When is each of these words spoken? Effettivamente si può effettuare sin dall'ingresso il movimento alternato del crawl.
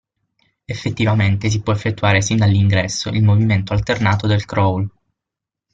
Effettivamente 0.65 1.47
si 1.51 1.61
può 1.61 1.73
effettuare 1.73 2.23
sin 2.23 2.37
dall'ingresso 2.37 3.09
il 3.09 3.21
movimento 3.23 3.73
alternato 3.73 4.25
del 4.25 4.45
crawl. 4.45 4.89